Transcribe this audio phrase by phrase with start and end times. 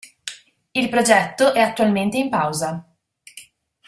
[0.73, 2.83] Il progetto è attualmente in pausa.